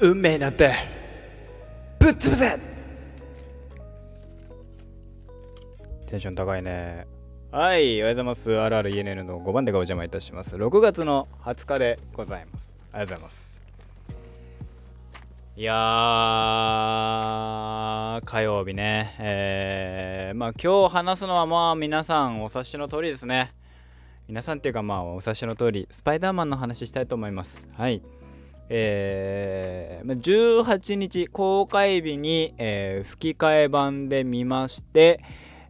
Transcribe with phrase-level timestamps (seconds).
[0.00, 0.72] 運命なんて
[1.98, 2.56] ぶっ潰せ。
[6.06, 7.08] テンション高いね。
[7.50, 8.48] はいおはようございます。
[8.50, 10.54] RRENN の5番でがお邪魔いたします。
[10.54, 12.76] 6月の20日でございます。
[12.92, 13.58] ありがとうございます。
[15.56, 19.16] いやー火曜日ね。
[19.18, 23.52] えー、まあ今日話すのはまあ皆さんお察しの通りですね。
[24.28, 27.66] 皆さんっていうかまあお察しの通りスパイダーマンの話したいと思います。
[27.76, 28.00] はい
[28.68, 35.20] えー、18日公開日に、えー、吹き替え版で見まして、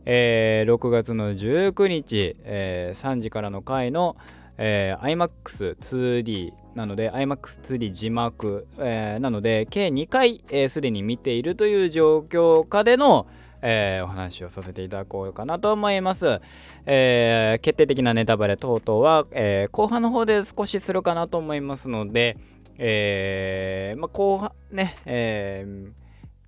[0.04, 4.16] えー、6月の19日、えー、3時からの回の、
[4.56, 13.26] えー、iMAX2D なので iMAX2D 字幕、えー、なので計2回すで、に見ているという状況下での、
[13.62, 16.40] えー、お話をさせていただこうかなと思います。
[16.86, 22.36] えー、決定的なネタバレ等々は、えー、後半の方で少しするかなと思いますので、
[22.78, 25.92] えー、まあ、後半ね、えー、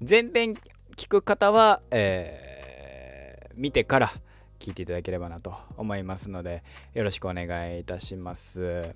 [0.08, 0.54] 前編
[0.96, 4.12] 聞く方は、えー、見てから
[4.60, 6.62] 聞いていただければなと思いますので、
[6.94, 8.94] よろしくお願いいたします。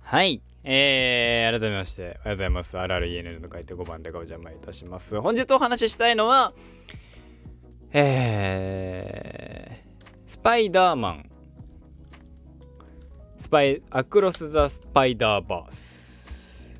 [0.00, 0.40] はい。
[0.64, 2.76] えー、改めまして、おはようございます。
[2.76, 5.20] RRENN の回答5番でご邪魔いたします。
[5.20, 6.52] 本日お話ししたいのは、
[7.92, 11.31] えー、スパイダーマン
[13.52, 16.74] パイアクロス・ザ・スパイダーバース、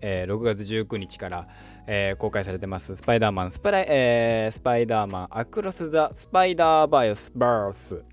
[0.00, 1.48] えー、6月19日から、
[1.88, 2.94] えー、公開されてます。
[2.94, 8.04] スパイダーマンスパイ,、えー、スパイダーマンアクロス・ザ・スパイダーバースバース、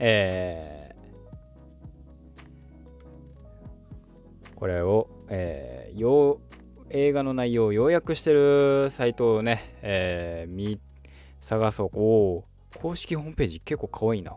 [0.00, 6.40] えー、これを、えー、よ
[6.90, 10.80] 映画の内容を要約してるサイトをね、えー、
[11.40, 11.90] 探そう。
[11.94, 12.44] お
[12.80, 14.36] 公式ホームページ結構かわいいな。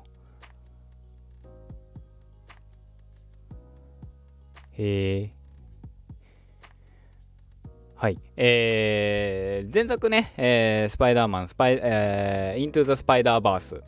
[4.78, 5.46] へえ。
[7.98, 8.20] はい。
[8.36, 13.82] えー、前作ね、えー、スパイダーマン、スパイ、えー、イントゥ・ザ・スパイダーバース、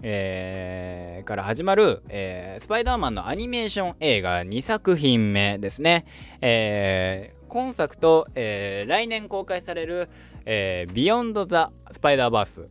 [0.00, 6.06] えー、から始まる、えー、スパイダーマンのアニメーション映画2作品目ですね。
[6.40, 10.08] えー、今作と、えー、来年公開される、
[10.46, 12.68] えー、ビヨンド・ザ・スパイダーバース、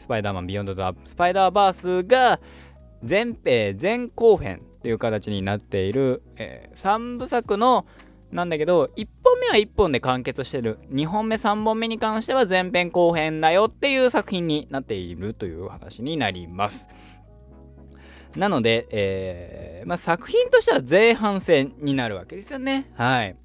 [0.00, 2.40] スパイダーマンビヨンド・ザ・スパイダーバースが
[3.08, 7.86] 前編前後編っていう形になっている、えー、3部作の
[8.30, 10.78] なんだけど1本目は1本で完結してる。
[10.92, 16.88] 2本目3本目に関しては前編後編だよっていう作品になっているという話になります。
[18.36, 22.90] なので、えーまあ、作品としては前半戦になるわけですよね。
[22.94, 23.36] はい、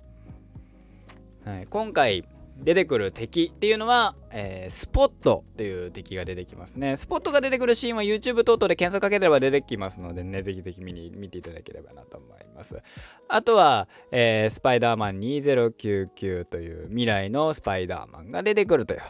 [1.46, 2.26] はい、今回
[2.64, 6.98] 出てくる敵っていうのは、えー、スポットっていう敵が出てきますね。
[6.98, 12.82] スポットが出てくるシーンは YouTube 等々で検索かければ出てきますのでね、ぜひぜひ見に見ていただければなと思います。
[13.28, 19.02] あとは、えー、スパイダーマン2099という未来のスパイダーマンが出てくるという、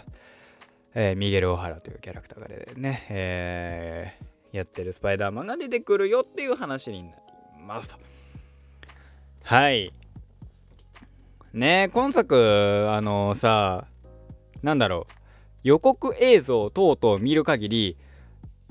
[0.94, 7.16] えー、ミゲル・オハラというキャラクターが出てね、えー、やってるスパイダーマンが出てくるよっていう話にな
[7.58, 8.00] りますと。
[9.44, 9.92] はい。
[11.54, 13.86] ね今作あの、さ
[14.62, 15.14] なんだろう。
[15.64, 17.98] 予告映像等々見る限り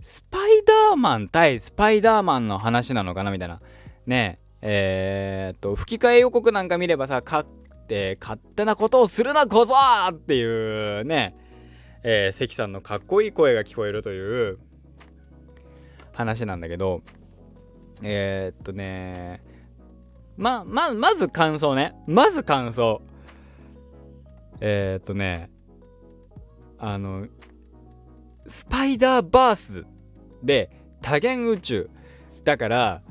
[0.00, 3.30] スパイダーマン対スパイダーマンの話なのかな？
[3.30, 3.60] みたいな。
[4.06, 7.46] ねえー、っと吹き替え予告なんか見ればさかっ
[7.86, 9.74] て勝手なことをするなこそ
[10.10, 11.36] っていうね
[12.02, 14.58] えー、関さんのかっこいい声が聞こえるという
[16.14, 17.02] 話なんだけど
[18.02, 19.42] えー、っとね
[20.38, 21.94] ま、ま、まず感想ね。
[22.06, 23.02] まず感想。
[24.60, 25.50] えー、っとね、
[26.78, 27.26] あの、
[28.46, 29.84] スパイダーバース
[30.42, 30.70] で
[31.02, 31.90] 多元宇宙。
[32.44, 33.02] だから、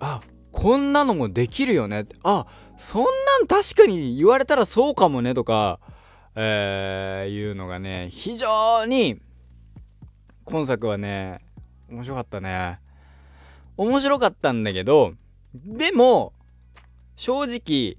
[0.00, 2.06] あ、こんなのもできるよね。
[2.24, 2.46] あ、
[2.76, 5.78] そんなん確かに言われたらそうかもねとか、
[6.34, 9.20] えー、いうのがね、非常に
[10.44, 11.44] 今作はね、
[11.88, 12.80] 面白かったね。
[13.80, 15.14] 面白かったんだけど
[15.54, 16.34] でも
[17.16, 17.96] 正直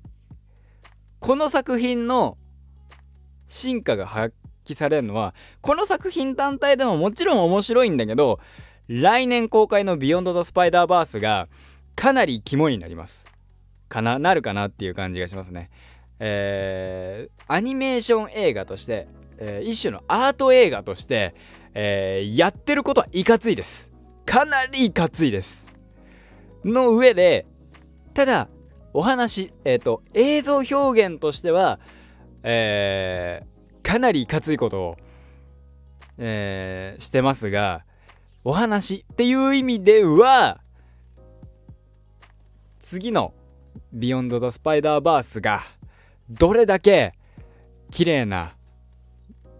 [1.19, 2.37] この作品の
[3.47, 8.39] 真価が発揮されるのはこの作品単体でももちろん面白いんだけど
[8.89, 11.47] 来年公開の「ビヨンド・ザ・スパイダーバース」が
[11.95, 13.25] かなり肝になります。
[13.89, 15.71] かななるかなっていう感じがしますね。
[16.19, 19.07] えー、アニメーション映画として、
[19.39, 21.33] えー、一種のアート映画として、
[21.73, 23.91] えー、やってることはいかついです。
[24.25, 25.70] かなりいかついです。
[26.65, 27.45] の上で
[28.13, 28.47] ただ
[28.93, 31.79] お話えっ、ー、と映像表現としては
[32.43, 34.97] えー、かなりいかついことを、
[36.17, 37.83] えー、してますが
[38.43, 40.59] お話っていう意味では
[42.79, 43.33] 次の
[43.93, 45.61] ビヨンド・ザ・スパイダーバースが
[46.29, 47.13] どれだけ
[47.91, 48.55] 綺麗な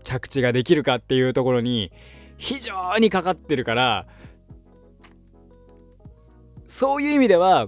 [0.04, 1.92] 着地ができるかっていうところに
[2.38, 4.08] 非常にかかってるから
[6.72, 7.68] そういう意味では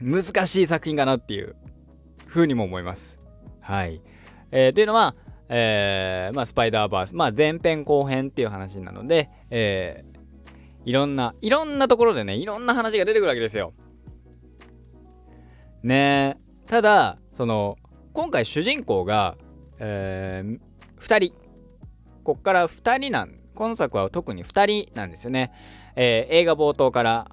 [0.00, 1.56] 難しい作品かなっていう
[2.24, 3.18] ふうにも思います。
[3.60, 4.00] はい。
[4.52, 5.16] えー、というのは、
[5.48, 13.72] えー、まあ、スパイダーバース、まあ、前編後編っていう話なので、えー、いろんな、いろんなところでね、いろんな話が出てくるわけですよ。
[15.82, 16.38] ね
[16.68, 17.78] ただ、その、
[18.12, 19.36] 今回主人公が、
[19.80, 20.60] えー、
[21.00, 21.34] 2人。
[22.22, 25.50] こっから2人なん、今作は特に2人なんですよね。
[25.96, 27.30] えー、映画冒頭から、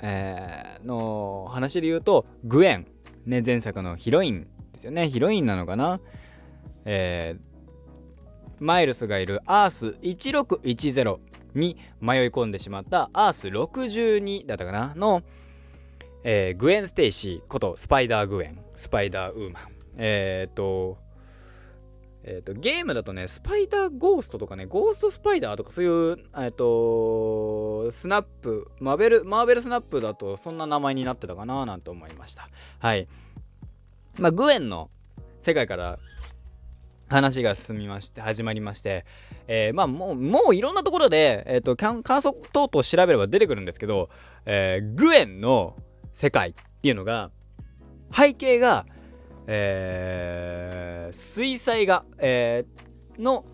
[0.00, 2.86] えー、の話で言うと、グエン。
[3.26, 5.10] ね、前作のヒロインですよね。
[5.10, 6.00] ヒロインなのかな？
[6.84, 7.40] えー、
[8.60, 11.18] マイルスがいるアース1610
[11.56, 14.94] に迷い込んでしまったアース62だったかな？
[14.94, 15.22] の、
[16.22, 19.62] えー、グエン・ステイシーことスパイダー・グエンスパイダー・ウーマン
[19.96, 20.98] えー、っと
[22.28, 32.48] えーと、ゲームだとね、スパイダーゴーストとかね、ゴーストスパイダーとかそういう、えっ、ー、と、スナップ、マーベル、マーベルスナップだとそんな名前になってたかななんて思いました。
[32.80, 33.06] はい。
[34.18, 34.90] まあ、グエンの
[35.40, 36.00] 世界から
[37.08, 39.04] 話が進みまして、始まりまして、
[39.46, 44.10] えー、まあもう、もういろんなところで、えっ、ー、と、観測等々調べれば出てくるんですけど、
[44.46, 45.76] えー、グエンの
[46.12, 46.52] 世界っ
[46.82, 47.30] ていうのが、
[48.12, 48.86] 背景が、
[49.46, 53.44] えー、水彩画、えー、の、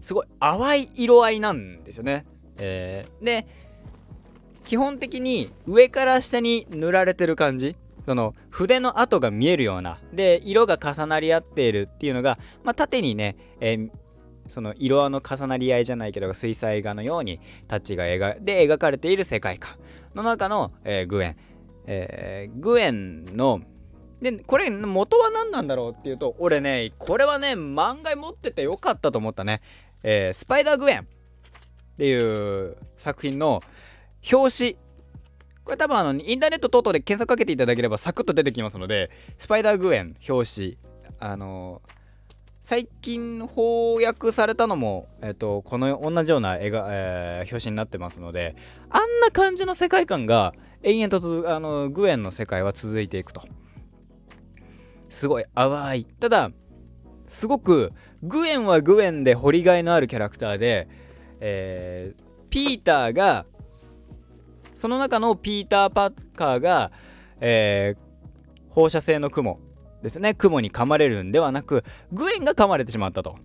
[0.00, 2.26] すごい淡い色合いなんですよね。
[2.56, 3.46] えー、で、
[4.64, 7.76] 基本的に上から下に塗られてる感じ
[8.06, 13.90] その筆の跡が見えるようなで色が重なり合っているっていうのが、まあ、縦にね、えー、
[14.48, 19.76] その色の重なり合いじゃないけど水彩画のようにタッチが描で描かれている世界観
[20.14, 21.36] の中の、えー、グエン、
[21.86, 23.60] えー、グエンの
[24.22, 29.60] でこれ元は何なんだろうっていうと俺ねこれはね漫画持っててよかったと思ったね、
[30.02, 31.08] えー、スパイダーグエン。
[31.92, 33.62] っていう作品の
[34.32, 34.76] 表紙。
[35.64, 40.78] これ多分あのインターネット等々で検索かけていただければサクッと出てきますので、スパイダーグエン表紙、
[41.20, 41.92] あのー、
[42.62, 48.56] 最近翻訳されたのも、えっ、と、この同じような絵が、えー、表紙になってますので、
[48.90, 53.42] あんな感じの世界観が延々とあのグエンの世界は続いていくと。
[55.12, 56.04] すごい淡い。
[56.04, 56.50] ただ、
[57.26, 57.92] すごく
[58.22, 60.88] グエンはグエンで掘りがいのあるキャラクターで、
[61.40, 63.46] えー、ピーターが
[64.74, 66.92] その中のピーター・パッカーが、
[67.40, 69.60] えー、放射性の雲
[70.02, 73.36] ですね雲に噛まれるんではなくグエンが噛まれてしまったと。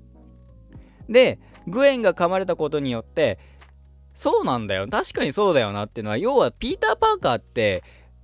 [1.10, 3.40] でグエンが噛まれたことによって
[4.14, 7.84] そうなんだよ確かにそうだよなっていうのは要はピーター・パーカーって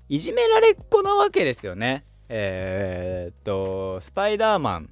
[0.10, 2.06] いじめられっ子なわけですよね。
[2.36, 4.90] えー、っとスパイダーマン、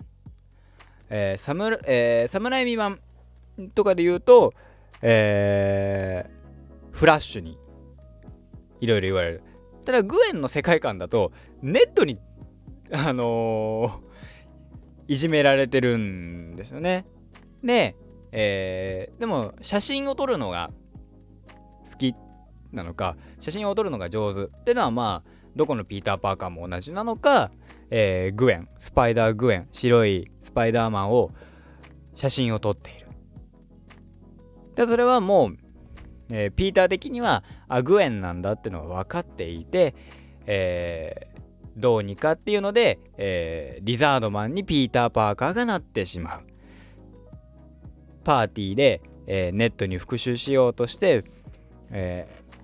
[1.09, 2.99] えーサムえー、侍未満
[3.73, 4.53] とかで言うと、
[5.01, 7.57] えー、フラッシュに
[8.79, 9.43] いろいろ言われる。
[9.85, 11.31] ただグエンの世界観だと
[11.63, 12.19] ネットに
[12.91, 17.07] あのー、いじめられてるんですよね。
[17.63, 17.95] で、
[18.31, 20.69] えー、でも写真を撮るのが
[21.91, 22.13] 好き
[22.71, 27.51] なのか写真を撮るのが上手っていうのはまあどこのピーター・パーカーも同じなのか、
[27.89, 31.31] えー、グエンスパイダー・グエン白いスパイダーマンを
[32.15, 33.07] 写真を撮っている。
[34.75, 35.57] でそれはもう
[36.31, 39.93] えー、ピーター的にはあグエンなんだってのは分かっていて、
[40.45, 41.41] えー、
[41.77, 46.41] どうにかっていうので、えー、リザードマンにピーター・パーカーがなってしまう。
[48.23, 51.23] パーティーで、えー、ネットに復讐しようとして、
[51.89, 52.55] えー、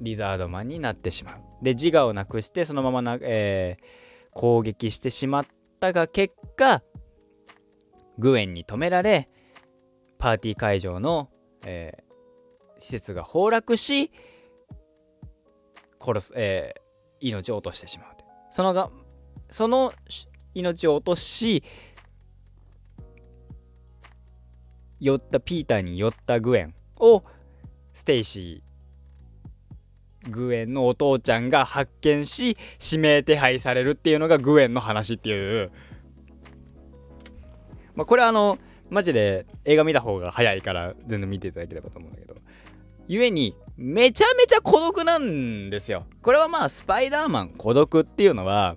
[0.00, 1.49] リザードマンになってしまう。
[1.62, 3.84] で自我をなくしてそのままな、えー、
[4.32, 5.46] 攻撃してしまっ
[5.78, 6.82] たが結果
[8.18, 9.28] グエンに止められ
[10.18, 11.30] パーティー会場の、
[11.64, 14.10] えー、施設が崩落し
[16.02, 18.08] 殺す、えー、命を落としてしまう
[18.50, 18.90] そのが
[19.50, 19.92] その
[20.54, 21.62] 命を落とし
[24.98, 27.22] 寄ったピーターに寄ったグエンを
[27.94, 28.69] ステイシー
[30.28, 35.70] グエンのお父ちゃんが発見し指名手配されるっていうのがグエンの話っていう。
[37.94, 38.58] まあこれはあの
[38.90, 42.36] マジで映画見た方が早いから全然見ていただければと思うんだけど。
[43.08, 46.06] ゆえにめちゃめちゃ孤独なんですよ。
[46.22, 48.76] これはまあスパイダーマン孤独っていうのは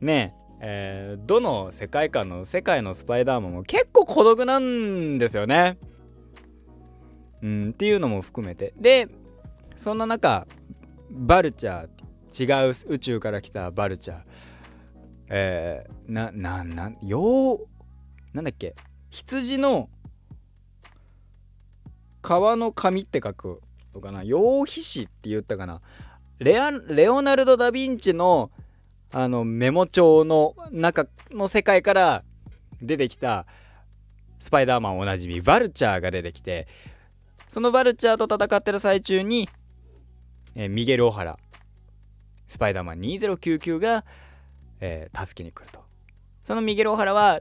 [0.00, 0.34] ね
[0.64, 5.76] えー、どの世界観の世界のスパイダーマンも結構孤独なんですよね。
[7.42, 8.72] うんっていうのも含めて。
[8.76, 9.08] で
[9.76, 10.46] そんな中
[11.10, 11.92] バルチャー
[12.32, 14.22] 違う宇宙から来たバルチャー。
[15.28, 17.66] えー、なななよう
[18.32, 18.74] なんだっけ？
[19.10, 19.90] 羊の
[22.22, 23.60] 皮の紙って書く
[23.94, 24.22] のかな？
[24.22, 25.80] 羊皮紙って言ったかな？
[26.38, 28.50] レアレオナルド・ダ・ヴィンチの
[29.10, 32.24] あのメモ帳の中の世界から
[32.80, 33.46] 出てきた
[34.38, 36.66] スパイダーマンおなじみバルチャーが出てきて
[37.48, 39.48] そのバルチャーと戦ってる最中に、
[40.54, 41.38] えー、ミゲル・オハラ
[42.48, 44.04] スパイダーマン2099が、
[44.80, 45.80] えー、助けに来ると。
[46.44, 47.40] そのミゲル・オハラは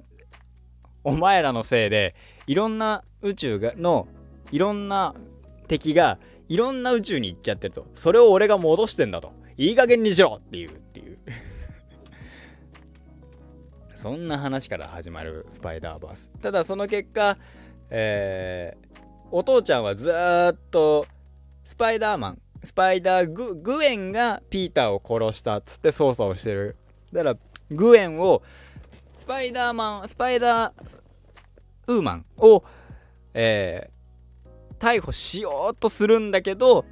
[1.04, 2.16] お前らのせいで
[2.48, 4.08] いろんな宇宙がの
[4.52, 5.16] いろんな
[5.68, 7.88] 敵がいろんな宇宙に行っちゃってると。
[7.94, 9.34] それを俺が戻してんだと。
[9.58, 11.18] いい加減にしろっていうっていう。
[13.96, 16.30] そんな話から始まるスパイダーバース。
[16.42, 17.38] ただその結果
[17.94, 18.98] えー、
[19.32, 21.06] お父ちゃんはずっと
[21.66, 26.78] スパイダーマンスパイダーググエンがピーターを殺したっつって操作をしてる。
[27.12, 27.38] だから
[27.72, 28.42] グエンを
[29.14, 30.74] スパイダーマンスパイダー
[31.88, 32.64] ウーマンを
[33.34, 36.86] えー、逮捕しようとするんだけどっ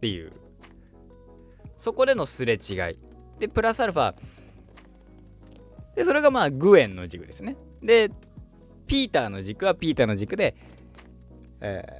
[0.00, 0.32] ていう。
[1.78, 2.98] そこでのすれ違い。
[3.38, 4.14] でプラスアルファ
[5.96, 7.56] でそれがまあグエンの軸ですね。
[7.82, 8.10] で
[8.86, 10.54] ピーターの軸はピーターの軸で、
[11.60, 11.99] え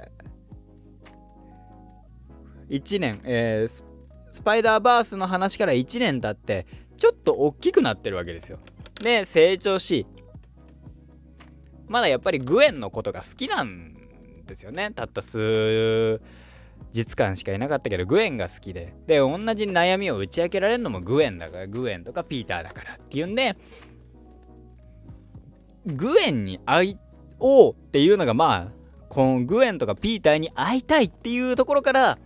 [2.71, 3.83] 1年、えー、
[4.31, 6.65] スパイダーバースの話から1年経って
[6.97, 8.59] ちょっと大きくなってるわけですよ。
[9.03, 10.05] で成長し
[11.87, 13.93] まだやっぱりグエンのことが好きなん
[14.45, 14.91] ですよね。
[14.91, 16.21] たった数
[16.93, 18.93] 日間しかいなかったけどグエンが好きで。
[19.05, 23.57] で同じ悩みを打ち明けられるのもグエンだからグエンとかピーターだからっていうんで
[25.85, 26.97] グエンに会
[27.39, 32.19] おうっていうのがまあこのグエンとかピーターに会いたいっていうところから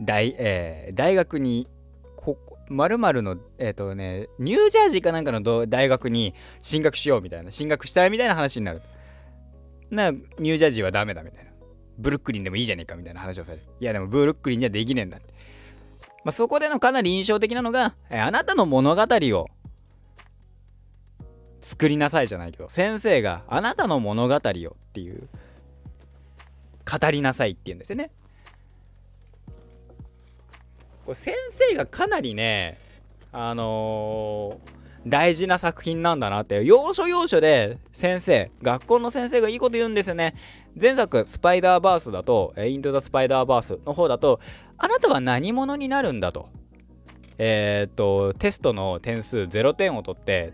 [0.00, 1.68] 大,、えー、大学に
[2.68, 8.82] まるまるの、えっ、ー、とね、ニュージャージーかなんかの大学に進学しようみたいな、進学したいみたいな話になる。
[9.90, 11.50] な、ニュージャージーはダメだみたいな。
[11.98, 13.64] ブルックリンでもいいじゃねえかみたいな話をされる。
[13.80, 15.32] いや、でもブルックリンじゃできねえんだって。
[16.24, 19.46] まあ、そこでのかなり印象的なのが、えあなたの物語を
[21.60, 24.42] 作りなさいじゃないけど、先生があなたの物語をっ
[24.92, 25.28] ていう、
[26.90, 28.10] 語りなさいって言うんですよね。
[31.08, 32.76] これ先生がかなりね
[33.32, 40.34] あのー、大事な作品なんだなって要所要所で先生学校の先生がいいこと言うんですよね。
[40.78, 44.38] 前作スパイダーバースだとイント・ザ・スパイダーバースの方だと
[44.76, 46.50] あなたは何者になるんだと。
[47.38, 50.52] えー、っとテストの点数0点を取って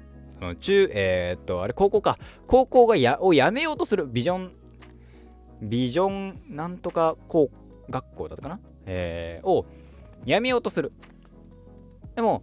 [0.61, 2.17] 中えー、っとあれ高校か。
[2.47, 4.53] 高校がやをやめようとするビジョン
[5.63, 7.51] ビジョンなんとか高
[7.91, 8.61] 学校だったかな？
[8.87, 9.67] えー、を
[10.27, 10.93] やめようとする。
[12.15, 12.43] でも、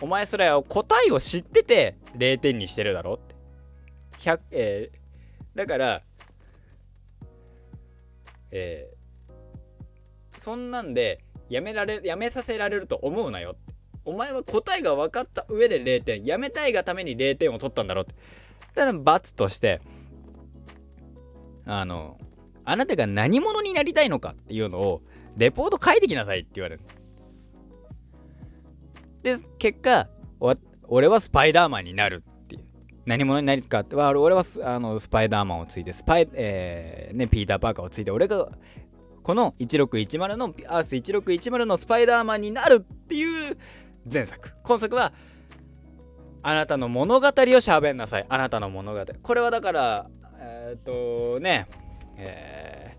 [0.00, 3.34] お前それは答えを知ってて0点にしてるだろって。
[4.18, 6.02] 100えー、だから、
[8.50, 13.74] えー、そんなんでやめられやめさせられると思うなよって。
[14.06, 16.24] お前は答えが分かった上で0点。
[16.24, 18.14] やめたいがために0点を取ったんだろって
[18.74, 18.84] た。
[18.84, 19.80] だ罰として、
[21.64, 22.18] あの、
[22.64, 25.02] あなたが何者になりたいのかっていうのを、
[25.36, 26.82] レポート書いてきなさいって言われる。
[29.24, 30.06] で、結果、
[30.86, 32.64] 俺はスパイダーマンになるっていう。
[33.06, 38.50] 何者になりつかって、俺はあのスパイダーマンをついて、スパイ、えー、ね、ピーター・パーカーをついて、俺が
[39.22, 43.56] この1610の、アース1610のスパイダーマンになるっていう
[44.10, 44.52] 前作。
[44.62, 45.14] 今作は、
[46.42, 48.26] あなたの物語を喋んなさい。
[48.28, 49.00] あなたの物語。
[49.22, 51.66] これはだから、えー、っとね、
[52.18, 52.98] え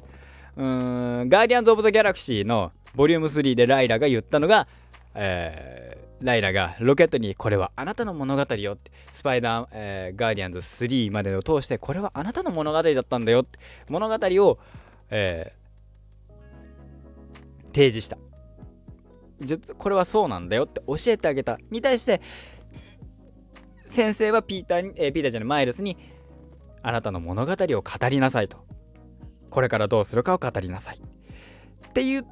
[0.57, 4.67] ー、うーん、ガーディアンズ・オブ・ザ・ギャラクシーのボリューム3でライラが言ったのが、
[5.13, 14.59] え、ライラがロケットにこれはあなたの物語よってスパイダー、えー、ガーディアンズ3までを通してこれはあなたの物語だったんだよって物語を、
[15.11, 18.17] えー、提示した。
[19.77, 21.59] これはそうなんだよって教えてあげた。
[21.69, 22.21] に対して
[23.85, 25.97] 先生はピーターに、えー、ピーターじゃないマイルスに
[26.81, 28.65] あなたの物語を語りなさいと。
[29.49, 30.97] これからどうするかを語りなさい。
[30.97, 32.25] って言っ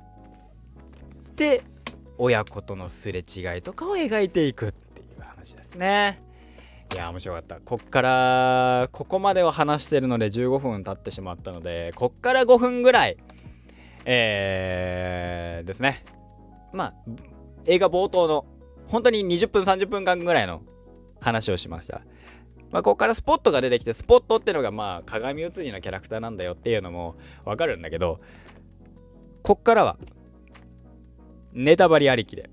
[1.35, 1.63] て
[2.17, 6.21] 親子とのすれ違いとかを描いていくっていう話ですね。
[6.93, 7.59] いや面白かった。
[7.59, 13.17] こっからここまでを話してるので15分経ってしまったのでこっから5分ぐらい
[14.05, 16.03] えー、ですね。
[16.71, 16.93] まあ
[17.65, 18.45] 映画冒頭の
[18.87, 20.61] 本当に20分30分間ぐらいの
[21.19, 22.01] 話をしました。
[22.71, 27.15] まあ、ここからスポットが出てきてスポットってのがまあ鏡写りのキャラクターなんだよっていうのも
[27.45, 28.19] わかるんだけど
[29.43, 29.97] こっからは
[31.53, 32.49] ネタバレありきで。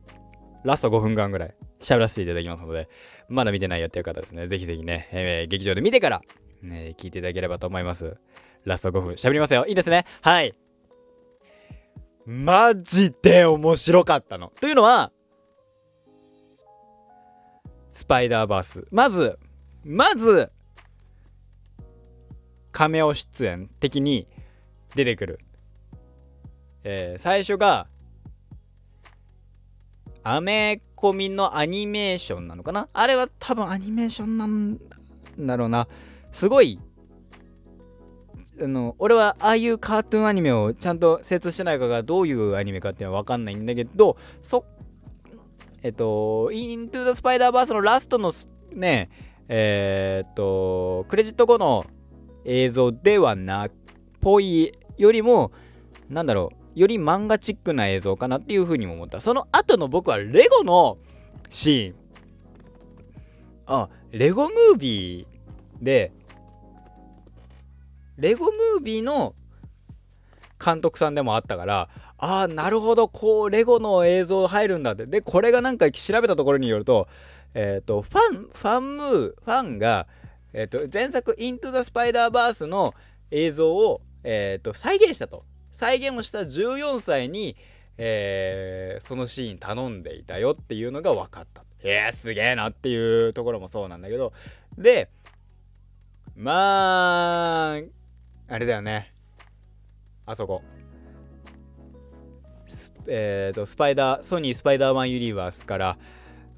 [0.65, 1.55] ラスト5分間ぐらい。
[1.81, 2.89] 喋らせていただきますので。
[3.29, 4.49] まだ見てないよっていう方ですね。
[4.49, 6.23] ぜひぜひね、えー、劇場で見てから、
[6.63, 8.17] ね、聞いていただければと思います。
[8.65, 9.13] ラスト5分。
[9.15, 9.65] 喋りますよ。
[9.67, 10.05] いいですね。
[10.21, 10.55] はい。
[12.27, 14.53] マジで面白かったの。
[14.61, 15.11] というのは
[17.93, 18.87] スパイダーバース。
[18.91, 19.39] まず
[19.85, 20.53] まず
[22.73, 24.29] カメオ出演的に
[24.95, 25.41] 出てくる、
[26.85, 27.89] えー、最初が
[30.23, 32.89] アメコミのアニメーションなのかな？
[32.93, 34.79] あれは多分アニメーションなん
[35.39, 35.89] だろうな。
[36.33, 36.79] すごい
[38.63, 44.67] あの俺はああいうカートゥーンアニメをちゃんと精通してないかがどういうアニメかっていうのは分かんないんだけどそ
[45.83, 48.31] えっと「イントゥ・ザ・スパイダーバース」のラストの
[48.73, 49.09] ね
[49.49, 51.87] えー、っとクレジット後の
[52.45, 53.71] 映像ではなっ
[54.21, 55.53] ぽいよりも
[56.11, 59.21] なんだろうより漫画チックな映像かなっていうふうにも思った。
[59.21, 60.99] その後の僕はレゴの
[61.49, 61.95] シーン。
[63.67, 66.13] あレゴムービーで
[68.19, 69.35] レゴムービーの
[70.63, 75.07] 監督さんでもあったからああなるほどこうレゴの映像入るんだって。
[75.07, 77.09] でこれがなんか調べたところによると
[77.55, 80.07] えっ、ー、とファンファンムーファンが、
[80.53, 82.95] えーと、前作「イントゥ・ザ・スパイダーバース」の
[83.31, 85.45] 映像を、えーと、再現したと。
[85.81, 87.57] 再現をした14歳に、
[87.97, 91.65] えー、そのシーン頼んでいたよっていうのが分かった。
[91.83, 94.35] えー、すげえなっていうところもそうなんだけど。
[94.77, 95.09] で
[96.37, 97.83] まあ
[98.49, 99.15] あれだよね。
[100.27, 100.61] あそこ。
[103.07, 105.97] えっ、ー、とスパイダーソニースパイダーマンユニバースから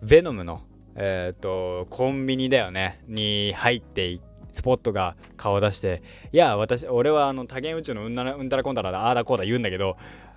[0.03, 0.63] ヴェノムの
[0.97, 3.05] えっ、ー、とコンビニだよね。
[3.07, 4.19] に入って
[4.53, 9.97] スポットが顔を出していや私俺はあの多元宇宙のうんならうんたらこんたらだああだこうだ言うんだけど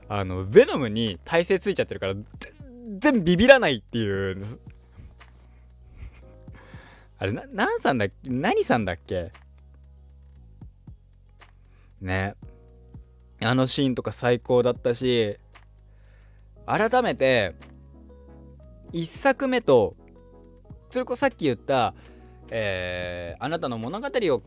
[0.10, 2.24] あのヴェノムに体勢ついちゃってるから全
[3.00, 4.38] 然ビビらないっていう
[7.20, 9.32] あれな何さんだ何さんだっけ？
[12.02, 12.36] ね。
[13.42, 15.38] あのシーンとか最高だったし
[16.66, 17.54] 改めて
[18.94, 19.96] 1作目と
[20.90, 21.94] それこそさっき言った、
[22.52, 24.42] えー、あなたの物語を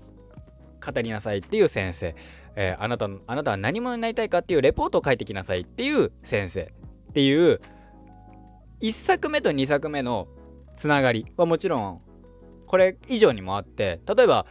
[0.84, 2.14] 語りなさいっていう先生、
[2.56, 7.61] えー、あなたあなたは何者になりたいかっていうレポートを書いてきなさいっていう先生っていう
[8.80, 10.28] 1作目と2作目の
[10.76, 12.00] つながりはもちろん
[12.66, 14.46] これ以上にもあって例えば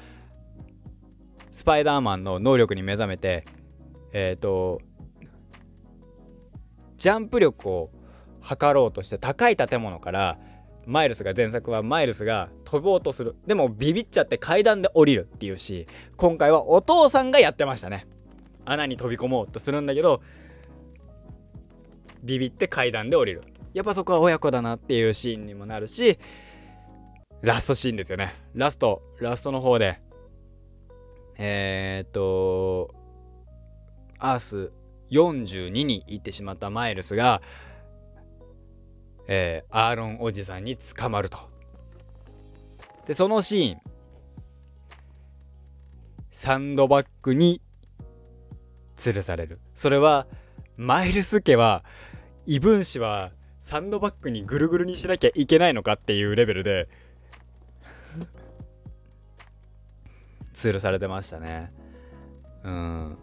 [1.52, 3.46] スパイダーマンの能力に目覚めて
[4.12, 4.82] えっ、ー、と
[6.98, 7.92] ジャンプ力を
[8.42, 10.40] 測ろうとして高い建物から
[10.88, 13.36] マイルスが前作はマイルスが飛ぼうとする。
[13.46, 18.08] でもビビっちゃって階段で降りるっていうし今回はお父さんがやってましたね。
[18.64, 20.22] 穴に飛び込もうとするんだけど
[22.24, 23.44] ビビって階段で降りる。
[23.74, 26.18] やっぱそこは親子だなっていうシーンにもなるし
[27.42, 28.34] ラストシーンですよね。
[28.56, 30.00] ラストラストの方で。
[31.38, 32.96] えー、っと
[34.18, 34.72] アース
[35.12, 37.42] 42に行ってしまったマイルスが
[39.28, 41.38] えー、アーロンおじさんに捕まると。
[43.06, 43.82] でそのシーン。
[46.32, 47.62] サンドバッグに
[48.96, 49.60] 吊るされる。
[49.74, 50.28] それは
[50.76, 51.84] マイルス家は
[52.46, 56.88] 異分子はサンドバッグにぐるぐるにしなきゃいけないのかっていうレベルで
[60.54, 61.72] 吊るされてましたね。
[62.64, 63.18] うん。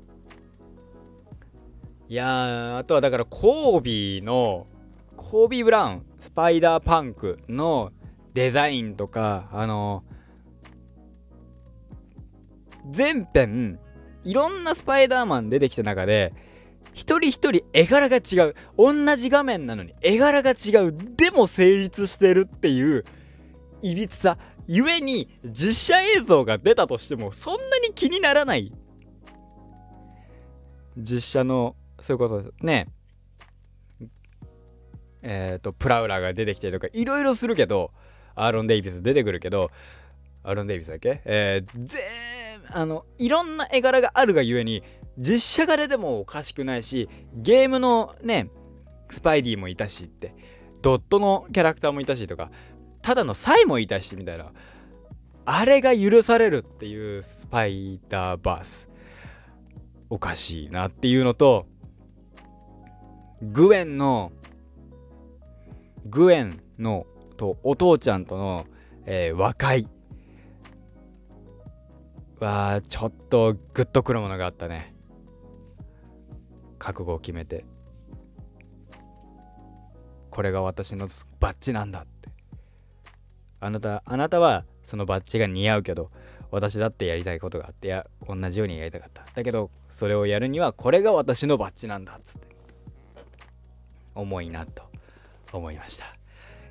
[2.08, 4.66] いやあとはだからコービーの
[5.16, 7.92] コービー・ブラウンスパイダーパンクの
[8.32, 10.04] デザインとかあの
[12.90, 13.78] 全編
[14.24, 16.32] いろんなスパイダーマン出てきた中で
[16.94, 18.54] 一人一人絵柄が違う。
[18.78, 20.96] 同じ画面なのに絵柄が違う。
[21.16, 23.04] でも成立してるっていう
[23.82, 24.38] いびつさ。
[24.66, 28.72] ゆえに実写映像が出たとしてもそんなに気にならない。
[30.96, 32.86] 実写のそれこそね
[35.24, 37.90] えっ、ー、とプラウラーが出てきたりとかいろいろするけど
[38.34, 39.70] アーロン・デイビス出てくるけど
[40.42, 41.22] アーロン・デイビスだっけ？
[41.24, 41.98] えー、ぜ
[42.70, 44.82] あのいろんな絵柄があるがゆえに
[45.18, 48.50] 実写が出てもおかしくないしゲームのね
[49.10, 50.34] スパイディもいたしって
[50.82, 52.50] ドットのキャラクターもいたしとか
[53.02, 54.52] ただのサイもいたしみたいな
[55.46, 58.88] あれが許されるっていうスパイダーバース。
[60.10, 61.66] おかしいなっていうのと
[63.42, 64.32] グエンの
[66.06, 68.66] グエンのとお父ちゃんとの、
[69.06, 69.88] えー、和解。
[72.40, 74.94] はちょっとグッとくるものがあったね。
[76.78, 77.64] 覚悟を決めて。
[80.30, 81.08] これが私の
[81.40, 82.28] バッジなんだって。
[83.60, 86.10] あなたあなたはそのバッジが似合うけど
[86.50, 89.24] 私だってやりたいことがあってや同じようにやりたかった。
[89.34, 92.48] だけどそれをやるにはこれが私のバッジなんだっつって。
[94.14, 94.93] 重いなと。
[95.56, 96.04] 思いました。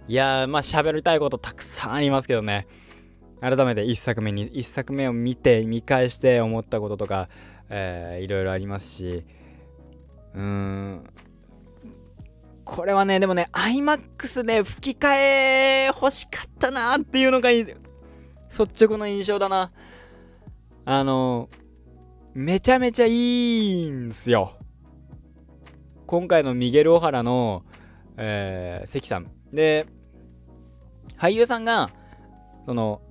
[0.08, 2.68] いやーまあ喋りたいことたくさんありますけどね。
[3.42, 7.30] 改めて1作目に1作目を見て見返して思ったこととか、
[7.70, 9.26] えー、いろいろありますし。
[10.34, 11.04] うーん。
[12.66, 19.72] これはねでもね iMAX で吹き替え欲しかったなっていうのが率直な印象だな。
[20.86, 21.50] あの
[22.34, 24.58] めちゃめちゃいいんすよ。
[26.08, 27.64] 今回のミゲル・オハラの、
[28.18, 29.32] えー、関さん。
[29.52, 29.86] で
[31.18, 31.90] 俳優さんが
[32.66, 33.02] その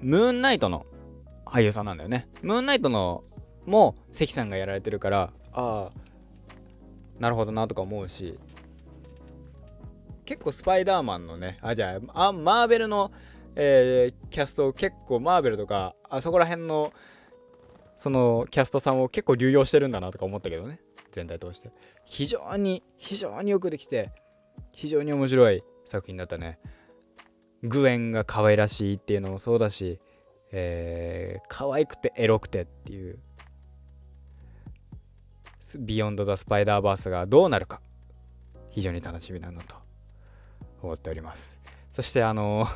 [0.00, 0.86] ムーンナイトの
[1.44, 2.28] 俳優さんなんだよね。
[2.42, 3.24] ムーンナイトの
[3.66, 8.38] も関さんがやられてるからああなるほどなとか思うし
[10.24, 13.12] 結構スパイダーマンのねあじゃああマーベルの、
[13.56, 16.92] えー、キャストを結構マーベルとかあそこら辺の
[17.96, 20.80] そのキャストさんを結構流用してるんだなとか思ったけどね。
[21.10, 21.72] 全体通して。
[22.04, 24.12] 非常に非常によくできて
[24.78, 26.60] 非常に面白い作品だったね。
[27.64, 29.98] グエンが可愛らしいっていうのもそうだし、
[30.52, 33.18] えー、可愛くてエロくてっていう。
[35.80, 37.80] ビヨンド・ザ・スパイダーバースがどうなるか。
[38.70, 39.74] 非常に楽しみなのと
[40.80, 41.58] 思っております。
[41.90, 42.68] そしてあの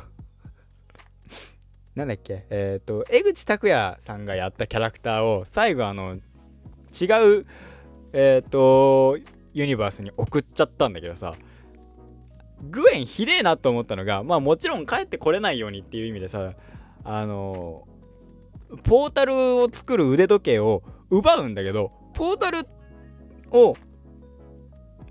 [1.95, 2.45] なんだっけ？
[2.49, 7.45] えっ、ー、と江口拓也さんがやったキャラクターを最後あの違う
[8.11, 9.17] えっ、ー、と
[9.53, 11.33] ユニバースに送っちゃったんだけどさ。
[12.69, 16.53] グエンひでえなと思ったのがまあもちろん帰ってこれないようにっていう意味でさ
[17.03, 17.87] あの
[18.83, 22.59] ポータルを作る腕時計を奪うんだけどポータル
[23.51, 23.75] を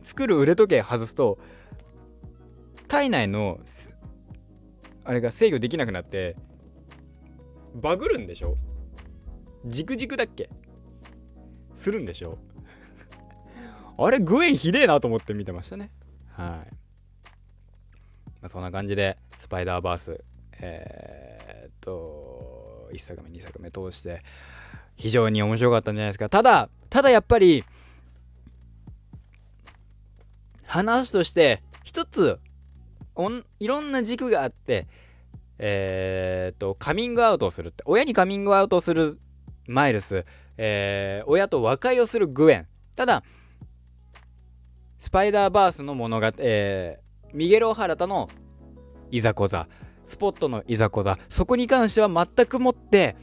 [0.03, 1.39] 作る腕時計外すと
[2.89, 3.61] 体内の
[5.05, 6.37] あれが制御できなくなって
[7.75, 8.57] バグるんでしょ？
[9.67, 10.51] じくじくだっけ？
[11.75, 12.39] するんでしょ？
[13.99, 15.91] あれグエンひでえなと思って見てましたね。
[16.29, 16.82] はい。
[18.43, 20.23] まあ、そんな感じでスパイダーバース
[20.61, 24.23] えー、っと1作目2作目通して
[24.97, 26.29] 非常に面白かったんじゃないですか。
[26.29, 27.65] ただただやっぱり
[30.67, 32.39] 話として一つ
[33.15, 34.87] おんいろんな軸があって
[35.59, 39.19] えー、っとカミングアウトをするって親にカミングアウトをする
[39.67, 40.25] マイルス、
[40.59, 42.67] えー、親と和解をするグエン。
[42.97, 43.23] ただ
[44.99, 47.01] スパイダーバースの物語、え
[47.33, 48.29] ミゲル・オハラタの
[49.11, 49.69] いざこざ
[50.05, 53.17] スポットのいざこざそこに関しては全くもって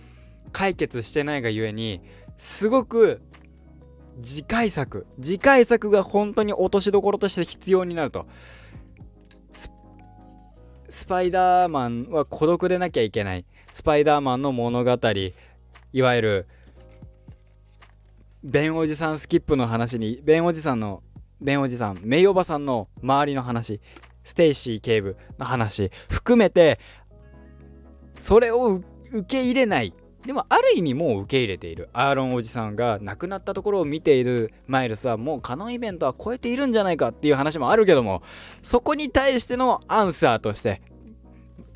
[0.52, 2.02] 解決してないがゆえに
[2.38, 3.22] すごく
[4.22, 8.28] 次回作次回作が本当に落としどころとして必要になると。
[10.92, 13.46] スパイダーマンは孤独でなきゃいけない。
[13.72, 14.98] スパイダーマンの物語
[15.94, 16.48] いわゆる
[18.44, 21.04] ベンおじさんスキップの話にベンおじさんの
[21.42, 23.82] ベンおじさんメイおばさんの周りの話
[24.24, 26.80] ステイシー警部の話含めて
[28.20, 29.94] それを受け入れない。
[30.26, 31.90] でもある意味もう受け入れている。
[31.94, 34.54] アーロンおじさんが亡くなったところを見ている。
[34.68, 38.22] マイルスはもうカノンイベントは超えているんじゃないかっていう話もあるけども
[38.62, 40.82] そこに対してのアンサーとして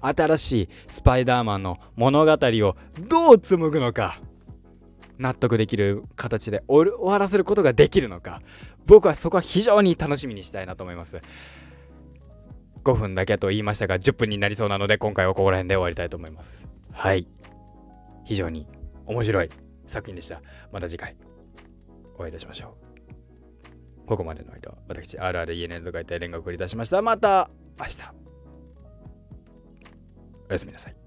[0.02, 2.76] 新しいスパイダーマンの物語を
[3.08, 4.20] どう紡ぐのか
[5.18, 8.42] 納得できる形で終わらせることができるのか
[8.86, 11.22] 僕はそこは非常に楽しみにしたいなと思います。
[12.84, 16.68] 5分だけと言いましたが10分になりそうなので今回はここら辺で終わりたいと思います。
[16.92, 17.28] はい。
[18.26, 18.68] 非常に
[19.06, 19.50] 面白い
[19.88, 20.42] 作品でした。
[20.72, 21.16] また次回
[22.18, 22.76] お会いいたしましょ
[24.04, 24.08] う。
[24.08, 27.02] ここまでの間私 RRENN と書いて連絡を繰り出しました。
[27.02, 28.24] また明日。
[30.50, 31.03] おやすみなさい。